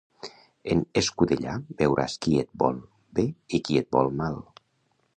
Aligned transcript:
En 0.75 0.79
escudellar 1.01 1.59
veuràs 1.83 2.17
qui 2.25 2.35
et 2.45 2.51
vol 2.65 2.83
bé 3.21 3.29
i 3.59 3.65
qui 3.69 3.81
et 3.85 3.93
vol 3.99 4.15
mal. 4.25 4.43